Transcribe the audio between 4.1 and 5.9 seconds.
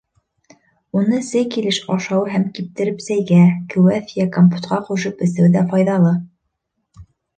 йә компотҡа ҡушып эсеү ҙә